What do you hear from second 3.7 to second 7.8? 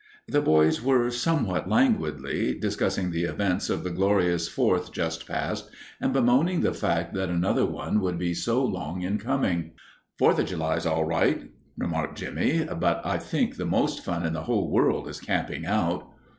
the Glorious Fourth just past, and bemoaning the fact that another